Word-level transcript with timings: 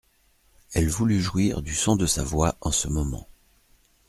Elle 0.73 0.89
voulut 0.89 1.21
jouir 1.21 1.61
du 1.61 1.75
son 1.75 1.95
de 1.95 2.07
sa 2.07 2.23
voix 2.23 2.57
en 2.61 2.71
ce 2.71 2.87
moment. 2.87 3.27